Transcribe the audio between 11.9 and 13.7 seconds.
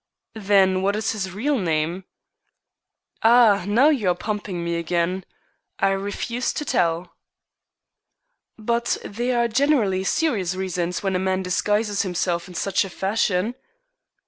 himself in such fashion."